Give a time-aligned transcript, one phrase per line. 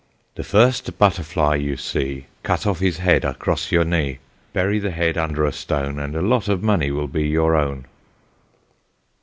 [0.33, 4.17] The first butterfly you see, Cut off his head across your knee,
[4.51, 7.85] Bury the head under a stone And a lot of money will be your own.